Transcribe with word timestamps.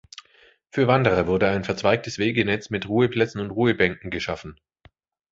Für 0.71 0.87
Wanderer 0.87 1.27
wurde 1.27 1.47
ein 1.49 1.63
verzweigtes 1.63 2.17
Wegenetz 2.17 2.71
mit 2.71 2.89
Ruheplätzen 2.89 3.39
und 3.39 3.51
Ruhebänken 3.51 4.09
geschaffen. 4.09 4.59